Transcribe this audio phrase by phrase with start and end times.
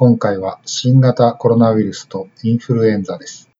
[0.00, 3.50] 今回は新型コロナウイルスとインフルエンザです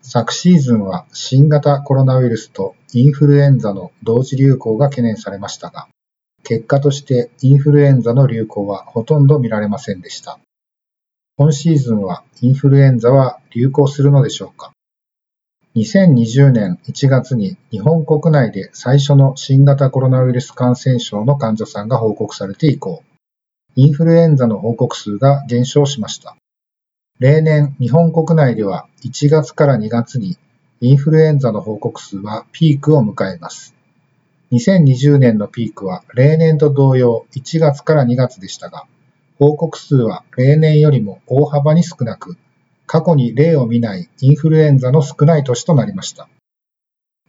[0.00, 5.88] 昨シーズンは新型コロナウイルスとインフルエンザの同時流行が懸念されましたが、
[6.44, 10.38] 結果としてインフルエンザの流行はほとんど見られませんでした。
[11.36, 14.70] 今シーズンはインフルエンザは流行するのでしょうか
[15.74, 23.02] ？2020年1月に日本国内で最初の新型コロナウイルス感染症の患者さんが報告されて以降、
[23.74, 26.36] インフルエンザの報告数が減少しました。
[27.18, 30.36] 例年、日本国内では1月から2月に
[30.82, 33.74] インフルエンザの報告数はピークを迎えます。
[34.52, 38.84] 2020年のピークは例年と同様1月から2月でしたが、
[39.38, 42.36] 報告数は例年よりも大幅に少なく、
[42.86, 46.28] 過去に例を見ないインフルエンザの少ない年となりました。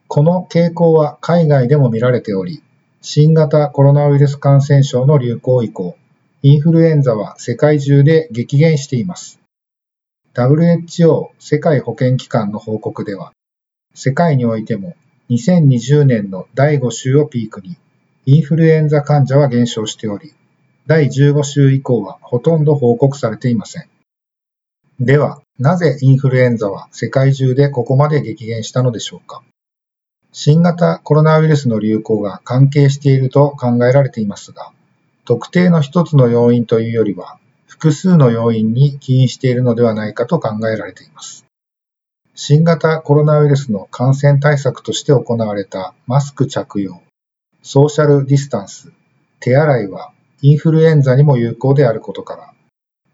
[0.09, 2.61] この傾向は海外でも見られており、
[3.01, 5.95] 新型コロナウイルス感染症の流行以降、
[6.45, 9.39] インフルエンザは世界中で激減しています。
[10.35, 13.31] WHO 世界保健機関の報告では、
[13.93, 14.97] 世界においても
[15.29, 17.77] 2020年の第5週をピークに
[18.25, 20.33] インフルエンザ患者は減少しており、
[20.85, 23.87] 第15週以降はほとんど報告されていません。
[24.99, 29.43] では、なぜインフルエンザは世界中でここまで激減したのでしょうか
[30.33, 34.72] 新型コロナウイルスの流行が関係していると考えられていますが、
[35.25, 41.45] 特定の一つの要因というよりは、複数の要因に起因しているのではないかと考えられています。
[42.35, 47.01] 新型コロナウイルスの感染対策として行われたマスク着用、
[47.61, 48.91] ソーシャルディスタンス、
[49.39, 52.53] 手洗いはインフルエンザにも有効であることから、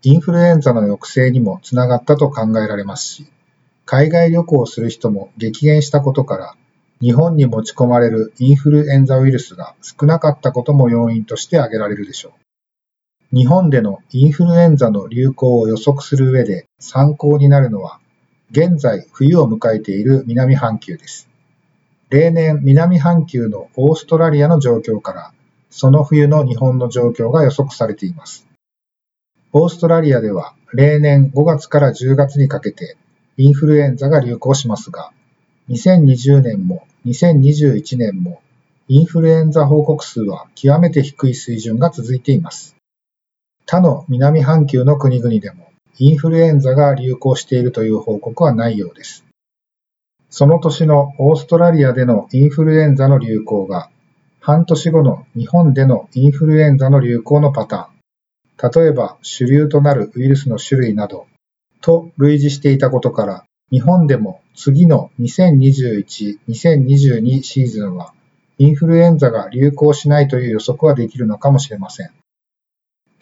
[0.02, 3.28] インフルエンザの抑制にもつながったと考えられますし、
[3.86, 6.56] 海外旅行をする人も激減したことから、
[7.02, 12.34] 日本に持ち込まれるインフルエンザウイルスが少なかったことも要因として挙げられるでしょ
[13.32, 13.36] う。
[13.36, 18.00] 日本でのインフルエンザの流行を予測する上で参考になるのは、
[18.52, 21.30] 現在冬を迎えている南半球です。
[22.10, 25.32] 例年南半球のオーストラリアの状況から、
[25.70, 28.48] その冬の日本の状況が予測されています。
[29.54, 32.98] オーストラリアでは例年5月から10月にかけて
[33.38, 35.12] インフルエンザが流行しますが、
[35.70, 38.42] 2020年も2021年も
[38.90, 42.76] インフルエンザ報告数は極めて低い水準が続いています。
[43.66, 49.24] 他の南半球の国々でもインフルエンザが流行しているという報告はないようです。
[50.30, 53.90] その年のオーストラリアでのインフルエンザの流行が
[54.42, 61.28] 半年後の日本でのインフルエンザの流行のパターン、例えば主流となるウイルスの種類など
[61.82, 68.14] と類似していたことから日本でも次の2021-2022シーズンは
[68.58, 72.12] インフルエンザが流行しないという予測はできるのかもしれません。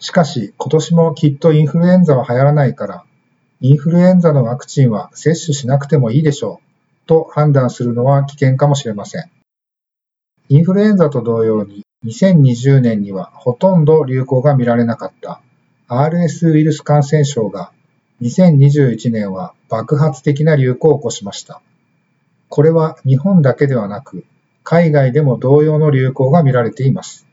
[0.00, 3.04] しかし、今年もきっとインフルエンザは流行らないから、
[3.60, 9.30] インフルエンザのワクチンは接種しなくてもいいでしょうと判断するのは危険かもしれません。
[10.48, 15.40] インフルエンザと同様に、2020年にはほとんど流行が見られなかった
[15.86, 17.70] RS ウイルス感染症が
[18.22, 21.60] 2021年は爆発的な流行を起こしました。
[22.48, 24.24] これは日本だけではなく、
[24.64, 27.26] 海外でも同様の流行が見られています。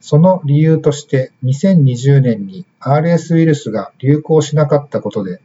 [0.00, 5.42] その理由として2020年に RS ウイルスが流行しなかったことで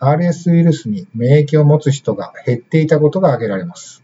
[0.00, 4.02] RS ウイルスに免疫を持つ人が減っていたことが挙げられます。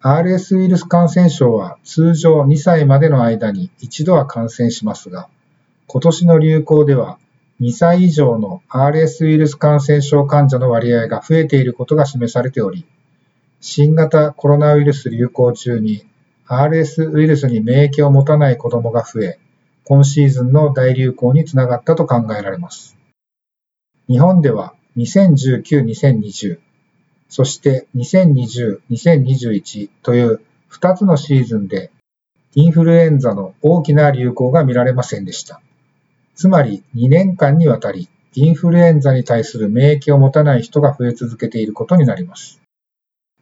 [0.00, 5.28] RS ウイルス感染症は通常2歳までの間に一度は感染しますが、
[5.86, 7.18] 今年の流行では
[7.60, 12.84] 2歳以上の RS ウイルス感染症患者の割合が増えていることが示されており、
[13.60, 16.04] 新型コロナウイルス流行中に
[16.46, 19.38] RS ウイルスに免疫を持たない子供が増え、
[19.84, 22.96] 今シーズンの大流行につながったと考えられます。
[24.08, 26.58] 日本では2019-2020、
[27.28, 30.40] そして2020-2021という
[30.70, 31.90] 2つのシーズンで
[32.54, 35.60] インフルエンザの大きな流行が見られませんでした。
[36.34, 42.60] つまり2年間にわたりインフルエンザに対する免疫を持たない人が増え続けていることになります。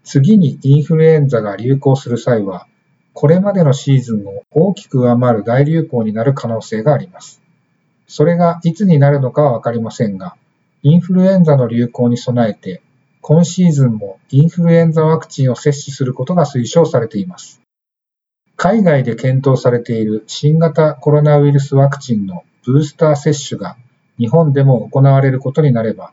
[0.04, 2.66] 次にインフルエンザが流行する際は
[3.14, 7.42] これまでのシーズンを大きく上回る大流行になる可能性があります。
[8.06, 10.36] それがいつになるのかはわかりませんが、
[10.82, 12.82] インフルエンザの流行に備えて、
[13.20, 17.60] 今シーズンもインフルエンザワクチンを接種することが推奨されています。
[18.56, 23.76] 海外で検討されている新型コロナウイルスワクチンのブースター接種が
[24.18, 26.12] 日本でも行われることになれば、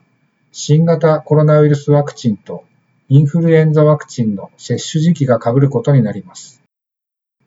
[0.51, 2.65] 新型コロナウイルスワクチンと
[3.07, 6.63] インフルエンザワクチンの接種時期が被ることになります。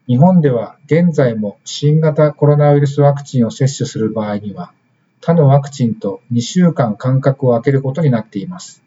[0.06, 4.72] 日本では現在も新型コロナウイルスワクチンを接種する場合には、
[5.20, 8.82] 他のワクチンと2週間間隔を空けることになっています。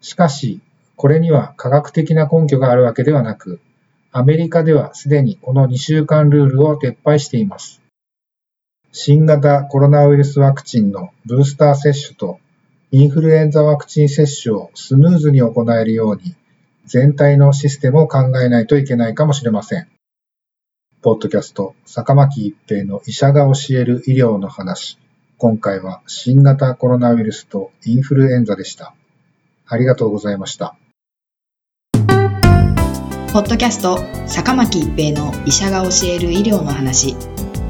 [0.00, 0.60] しかし、
[0.96, 3.60] これには科学的な根拠があるわけではなく、
[4.12, 7.83] アメリカではすでにこの2週間ルールを撤廃しています。
[8.96, 12.38] 新型コロナウイルスワクチンのブースター接種と
[12.92, 16.36] インフルエンザワクチン接種をスムーズに行えるように
[16.86, 19.88] 全体のシステムを考えないといけないかもしれません。
[21.02, 24.96] ポッドキャスト、坂巻一平の医者が教える医療の話。
[25.38, 28.94] 今回は新型コロナウイルスとインフルエンザでした。
[29.66, 30.76] ありがとうございました。
[33.32, 33.98] ポッドキャスト、
[34.28, 37.16] 坂巻一平の医者が教える医療の話。